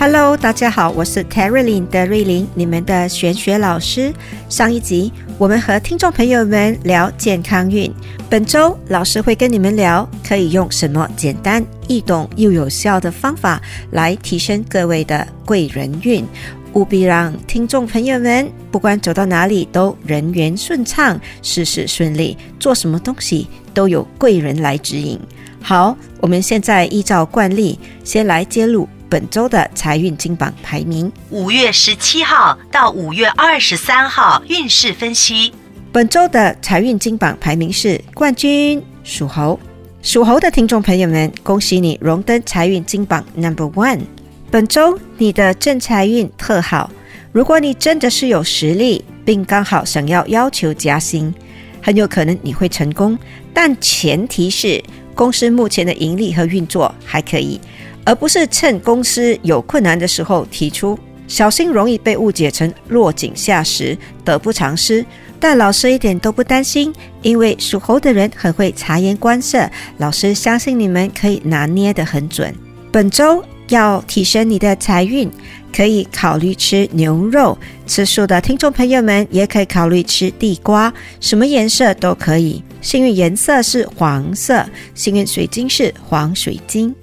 [0.00, 4.10] Hello，大家好，我是 Carolyn 的瑞琳，你们的玄学老师。
[4.48, 7.92] 上一集我们和听众朋友们聊健康运，
[8.30, 16.24] 本周老师会跟你们聊可以用什么简单易懂又有效的方法来提升各位的贵人运，
[16.72, 25.20] 务必让听众朋友们不管走到哪里都人缘顺畅，事事顺利，做什么东西都有贵人来指引。
[25.60, 28.88] 好，我们现在依照惯例先来揭露。
[29.10, 35.52] 本周的财运金榜排名，五月十七号到五月二十三号运势分析。
[35.90, 39.58] 本周的财运金榜排名是冠军属猴，
[40.00, 44.02] 属猴的听众朋友们，恭喜你荣登财运金榜 Number One。
[44.48, 46.88] 本周你的正财运特好，
[47.32, 51.34] 如果你真的是有实力，并刚好想要要求加薪，
[51.82, 53.18] 很有可能你会成功，
[53.52, 54.80] 但前提是
[55.16, 57.60] 公司目前的盈利和运作还可以。
[58.04, 60.98] 而不是趁公司有困难的时候提出，
[61.28, 65.04] 小心容易被误解成落井下石、得不偿失。
[65.38, 66.92] 但老师一点都不担心，
[67.22, 69.66] 因为属猴的人很会察言观色，
[69.96, 72.54] 老师相信你们可以拿捏得很准。
[72.92, 75.30] 本周要提升你的财运，
[75.74, 77.56] 可以考虑吃牛肉。
[77.86, 82.62] 吃素的听众朋友们也可以考虑吃地瓜，什么颜色都可以。
[82.82, 84.62] 幸运颜色是黄色，
[84.94, 86.94] 幸运水晶是黄水晶。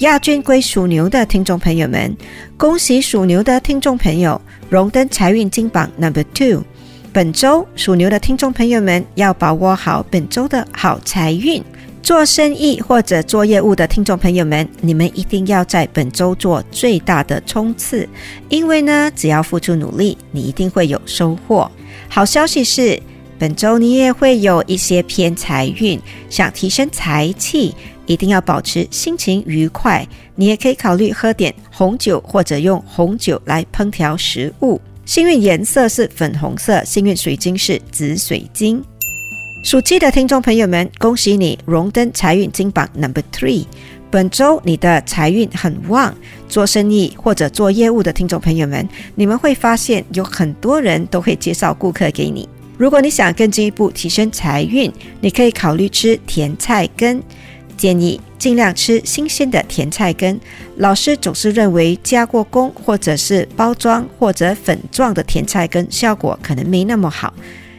[0.00, 2.14] 亚军归属牛的听众朋友们，
[2.58, 6.62] 恭喜属牛的听众朋友荣登财运金榜 Number Two。
[7.14, 11.64] 本周属牛的听众朋友们要把握好本周的好财运。
[12.02, 18.06] 做生意或者做业务的听众朋友们，你们一定要在本周做最大的冲刺，
[18.50, 21.70] 因为呢，只要付出努力，你一定会有收获。
[22.08, 23.00] 好消息是，
[23.38, 27.74] 本周你也会有一些偏财运，想提升财气。
[28.06, 30.06] 一定要保持心情愉快。
[30.34, 34.80] 你也可以考虑喝点红酒，或者用红酒来烹调食物。
[35.04, 38.82] 幸运颜色是粉红色，幸运水晶是紫水晶。
[39.62, 43.64] 属鸡的听众朋友们，恭喜你荣登财运金榜 Number Three。
[44.08, 46.14] 本周你的财运很旺，
[46.48, 52.48] 做生意或者做业务的听众朋友们，你们会发现有很多人都会介绍顾客给你。
[52.78, 57.20] 如果你想更进一步提升财运，你可以考虑吃甜菜根。
[57.76, 60.40] 建议尽量吃新鲜的甜菜根。
[60.76, 67.32] 老师总是认为加过工或者是包装或者粉状的甜菜根效果可能没那么好。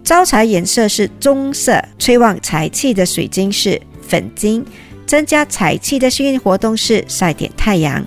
[0.03, 4.65] 招财颜色是棕色，催旺财气的水晶是粉晶，
[5.05, 8.05] 增加财气的幸运活动是晒点太阳。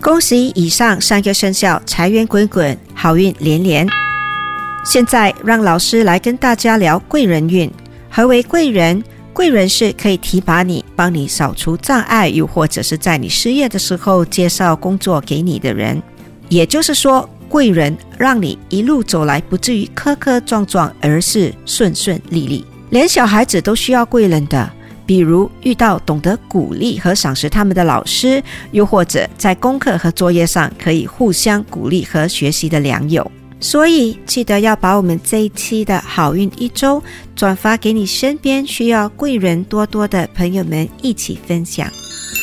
[0.00, 3.86] 恭喜以上三个生肖财源滚滚，好运连连。
[4.84, 7.70] 现在让老师来跟大家聊贵人运。
[8.10, 9.02] 何为贵人？
[9.32, 16.00] 贵人是可以提拔你、帮你扫除障碍，又或者是在你失业的时候介绍工作给你的人。
[16.48, 22.64] 也就是说，贵人让你一路走来不至于磕磕撞撞，而是顺顺利利。
[22.90, 24.70] 连小孩子都需要贵人的，
[25.06, 33.30] 比如遇到懂得鼓励和赏识他们的老师，又或者在功课和作业上可以互相鼓励和学习的良友。
[33.62, 37.02] 所以记得要把我们这一期的好运一周
[37.34, 41.90] 转发给你身边需要贵人多多的朋友们一起分享。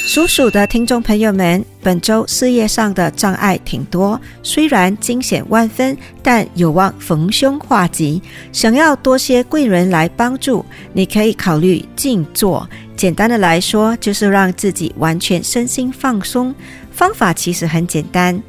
[0.08, 8.20] 属鼠的听众朋友们，本周事业上的障碍挺多，虽然惊险万分，但有望逢凶化吉。
[8.52, 12.68] 想要多些贵人来帮助，你可以考虑静坐。
[12.96, 16.56] 简单的来说，就是让自己完全身心放松。
[16.92, 18.42] 方法其实很简单。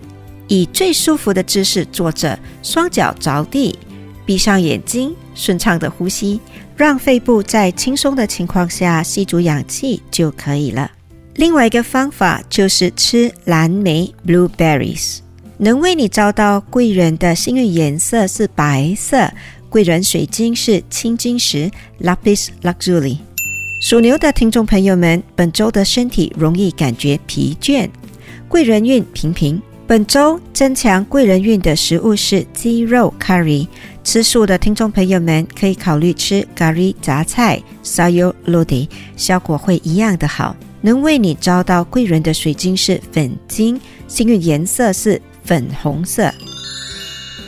[0.51, 3.79] 以最舒服的姿势坐着，双脚着地，
[4.27, 6.41] 闭上眼睛，顺畅的呼吸，
[6.77, 10.91] 让肺部在轻松的情况下吸足氧气就可以了。
[11.37, 15.19] 另外一个方法就是吃蓝莓 （blueberries），
[15.57, 19.33] 能为你招到贵人的幸运颜色是白色，
[19.69, 21.71] 贵人水晶是青金石
[22.03, 23.19] （Lapis Lazuli）。
[23.81, 27.89] 属牛的听众朋友们，本周的身体容易感觉疲倦，
[28.49, 29.63] 贵人运平平。
[29.91, 33.67] 本周增强贵人运的食物是鸡肉 curry。
[34.05, 40.55] 吃素的听众朋友们可以考虑吃咖喱杂菜 sayur lodeh，效果会一样的好。
[40.81, 46.33] 能为你招到贵人的水晶是粉晶，幸运颜色是粉红色。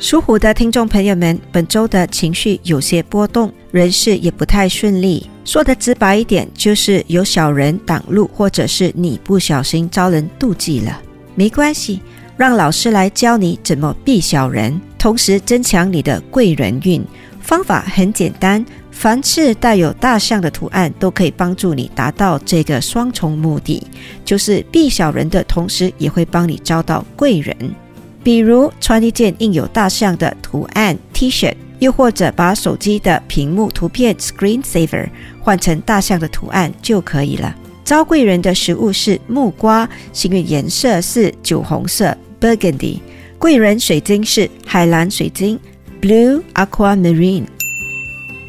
[0.00, 5.30] 属虎的听众朋友们，本周的情绪有些波动，人事也不太顺利。
[5.44, 11.00] 说的直白一点，就是有小人挡路，或者是你不小心招人妒忌了。
[11.36, 12.02] 没关系，
[12.36, 17.04] 让老师来教你怎么避小人，同时增强你的贵人运。
[17.40, 18.64] 方法很简单。
[18.94, 23.82] 凡是带有大象的图案，都可以帮助你达到这个双重目的，
[24.22, 27.56] 就是避小人的同时，也会帮你招到贵人。
[28.22, 35.08] 比如穿一件印有大象的图案 T 恤，又或者把手机的屏幕图片 Screen Saver
[35.40, 37.56] 换成大象的图案就可以了。
[37.84, 42.98] 招贵人的食物是木瓜，幸运颜色是酒红色 Burgundy，
[43.38, 45.58] 贵人水晶是海蓝水晶
[46.00, 47.44] Blue Aquamarine。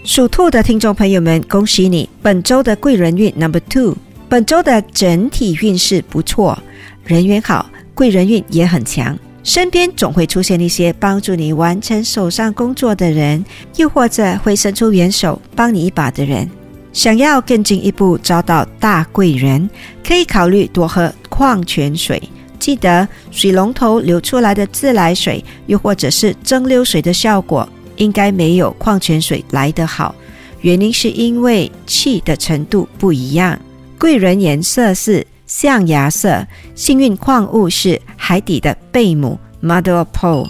[0.06, 2.10] 属兔的听众朋友们，恭喜你！
[2.22, 3.96] 本周的贵人运 Number Two，
[4.30, 6.62] 本周的整体运势不错，
[7.06, 9.18] 人缘好，贵人运也很强。
[9.44, 13.44] 身边总会出现一些帮助你完成手上工作的人，
[13.78, 16.50] 又或者会伸出援手帮你一把的人。
[16.94, 19.70] 想要更进一步招到大贵人，
[20.08, 22.22] 可以考虑多喝矿泉水。
[22.60, 27.68] 记得水龙头流出来的自来水，又或者是蒸馏水的效果。
[27.98, 30.16] 应该没有矿泉水来得好，
[30.62, 33.60] 原因是因为气的程度不一样。
[34.00, 36.44] 贵人颜色是象牙色，
[36.74, 40.48] 幸运矿物是海底的贝母 （Mother of Pearl）。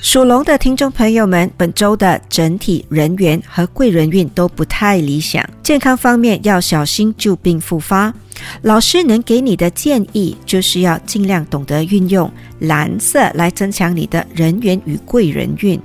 [0.00, 8.14] 属龙的听众朋友们，本周的整体人缘和贵人运都不太理想，健康方面要小心旧病复发。
[8.62, 12.30] 老师能给你的建议就是要尽量懂得运用
[12.60, 15.78] 蓝色来增强你的人缘与贵人运。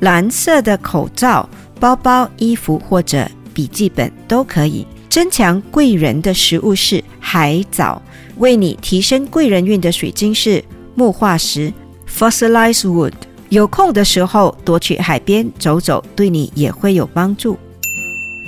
[0.00, 1.48] 蓝色的口罩、
[1.78, 4.86] 包包、衣服或者笔记本都可以。
[5.10, 8.00] 增强贵人的食物是海藻，
[8.38, 10.64] 为你提升贵人运的水晶是
[10.94, 11.72] 木化石
[12.08, 13.12] （Fossilized Wood）。
[13.50, 17.58] 有空的时候多去海边走走，对你也会有帮助。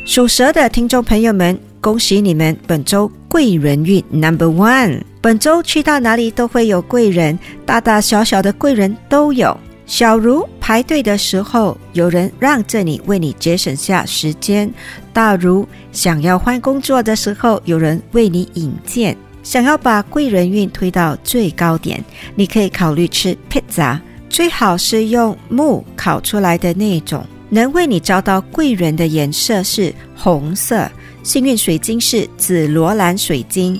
[0.04, 5.02] 属蛇的听众朋友们，恭喜你们本周贵人运 Number One。
[5.22, 9.56] 本周去到哪里都会有贵人，大大小小的贵人都有。
[9.86, 14.68] 小如排队的时候，有人让着你，为你节省下时间；
[15.12, 19.16] 大如想要换工作的时候，有人为你引荐。
[19.42, 22.02] 想要把贵人运推到最高点，
[22.34, 27.22] 你可以考虑吃披萨，最好是用木烤出来的那种。
[27.50, 30.88] 能为你招到贵人的颜色是红色，
[31.22, 33.78] 幸运水晶是紫罗兰水晶。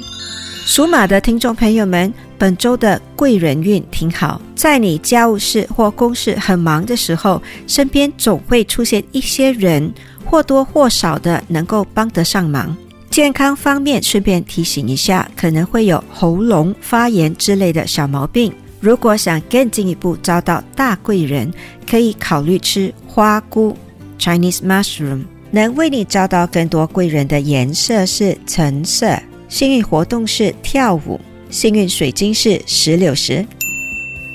[0.67, 2.13] 属马的听众朋友们。
[2.41, 9.93] 本周的贵人运挺好，在你家务事或公事很忙的时候，身边总会出现一些人，
[10.25, 12.75] 或多或少的能够帮得上忙。
[13.11, 18.51] 健康方面，顺便提醒一下，可能会有喉咙发炎之类的小毛病。
[18.81, 21.53] 如果想更进一步招到大贵人，
[21.89, 23.77] 可以考虑吃花菇
[24.19, 29.17] （Chinese mushroom），能为你招到更多贵人的颜色是橙色，
[29.49, 31.21] 幸运活动是跳舞。
[31.51, 33.45] 幸运水晶是石榴石。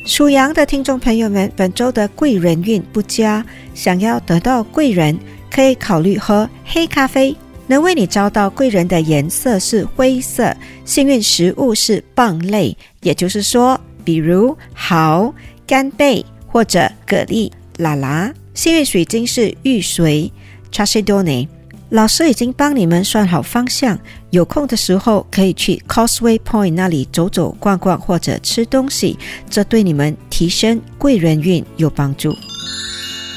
[0.06, 3.44] 属羊的听众朋友们，本周的贵人运不佳，
[3.74, 5.18] 想要得到贵人，
[5.50, 7.36] 可以考虑喝黑咖啡。
[7.68, 10.56] 能为你招到贵人的颜色是灰色。
[10.84, 15.34] 幸运食物是蚌类，也就是说，比如蚝、
[15.68, 18.34] 干贝或者蛤蜊、啦啦。
[18.54, 20.32] 幸运水晶是玉髓
[20.72, 21.50] （Chalcedony）。
[21.90, 23.98] 老师已经帮你们算好方向，
[24.32, 29.18] 有空的时候可以去 Causeway Point 那里走走逛逛或者吃东西，
[29.50, 32.34] 这对你们提升贵人运有帮助。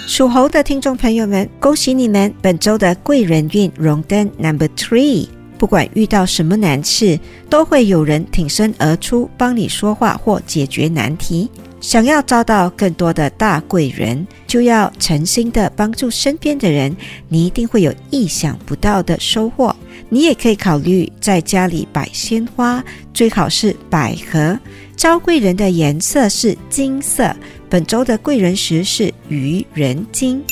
[0.06, 5.28] 属猴的听众朋友们，恭喜你们本周的贵人运荣登 Number Three。
[5.58, 7.18] 不管遇到什么难事，
[7.50, 11.50] 都会有人挺身而出帮你说话或解决难题。
[11.80, 16.96] 想要招到更多的大贵人，就要诚心的帮助身边的人，
[17.28, 19.74] 你一定会有意想不到的收获。
[20.08, 24.58] 你也可以考虑在家里摆鲜花，最好是百合。
[24.96, 27.34] 招贵人的颜色是金色，
[27.68, 30.42] 本周的贵人石是愚人金。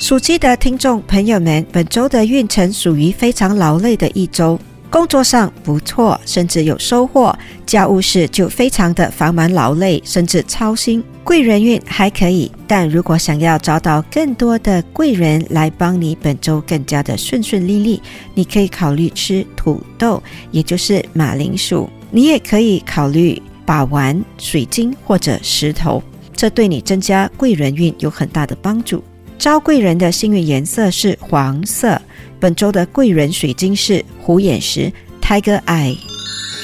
[0.00, 4.58] 属鸡的听众朋友们，本周的运程属于非常劳累的一周。
[4.88, 7.30] 工作上不错，甚至有收获；
[7.66, 11.04] 家务事就非常的繁忙劳累，甚至操心。
[11.22, 18.00] 贵人运还可以，但如果想要找到更多的贵人来帮你本周更加的顺顺利利，
[18.34, 21.90] 你可以考虑吃土豆，也就是马铃薯。
[22.10, 26.02] 你也可以考虑把玩水晶或者石头，
[26.34, 29.04] 这对你增加贵人运有很大的帮助。
[29.40, 31.98] 招贵人的幸运颜色是黄色。
[32.38, 34.92] 本周的贵人水晶是虎眼石
[35.22, 35.96] （Tiger Eye）。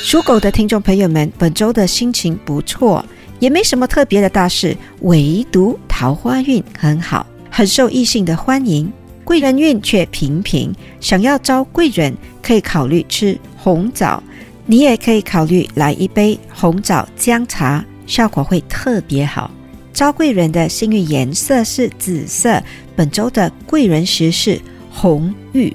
[0.03, 3.03] 属狗的听众朋友们，本周的心情不错，
[3.39, 8.93] 也没什么特别的大事，唯独桃花运很好，很受异性的欢迎。
[9.25, 14.23] 贵人运却平平，想要招贵人，可以考虑吃红枣。
[14.67, 19.51] 你也可以考虑来一杯红枣姜茶，效果会特别好。
[19.97, 22.63] 招贵人的幸运颜色是紫色，
[22.95, 24.61] 本周的贵人石是。
[24.91, 25.75] 红玉，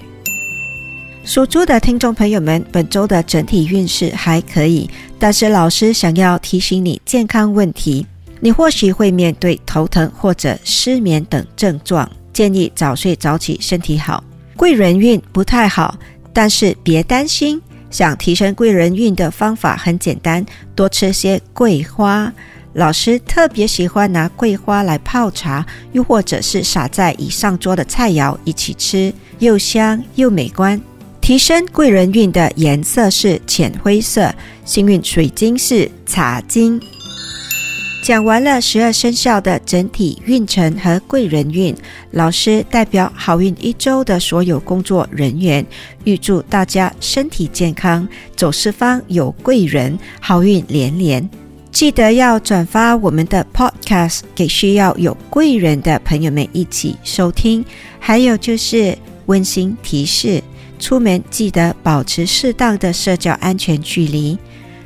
[1.24, 8.06] 属猪的听众朋友们，本周的整体运势还可以，但是老师想要提醒你健康问题，
[8.40, 14.24] 你或许会面对头疼或者失眠等症状，建议早睡早起，身体好。
[14.56, 15.96] 贵人运不太好，
[16.34, 17.62] 但是别担心，
[17.92, 20.44] 想提升贵人运的方法很简单，
[20.76, 22.32] 多吃些桂花。
[22.74, 30.80] 老师特别喜欢拿桂花来泡茶，又或者是撒在已上桌的菜肴一起吃，又香又美观。
[31.20, 34.34] 提升贵人运的颜色是浅灰色，
[34.66, 36.82] 幸运水晶是茶晶。
[38.04, 41.76] 讲完了十二生肖的整体运程和贵人运，
[42.10, 45.64] 老师代表好运一周的所有工作人员，
[46.06, 51.30] 预祝大家身体健康，走四方有贵人，好运连连。
[51.72, 57.64] 记得要转发我们的 Podcast 给需要有贵人的朋友们一起收听。
[58.00, 58.98] 还有就是
[59.28, 60.44] 温馨提示：
[60.80, 64.38] 出门记得保持适当的社交安全距离。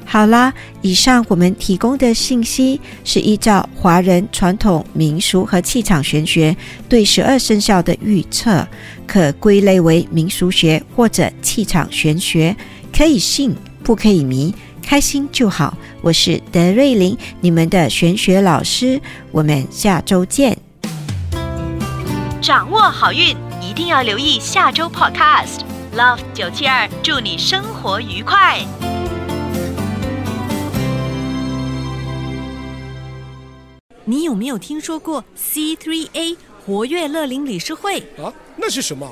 [0.05, 6.55] 好啦，以上我们提供的信息是依照华人传统民俗和气场玄学
[6.87, 8.65] 对十二生肖的预测，
[9.07, 12.55] 可归类为民俗学或者气场玄学，
[12.95, 14.53] 可以信不可以迷。
[14.85, 19.01] 开心就好，我是德瑞琳，你们的玄学老师，
[19.31, 20.55] 我们下周见。
[22.39, 25.61] 掌握好运，一定要留意下周 Podcast。
[25.97, 28.63] Love 九七二，祝你生活愉快。
[34.03, 38.01] 你有没有听说过 C3A 活跃乐龄理事会？
[38.23, 39.11] 啊，那是什么？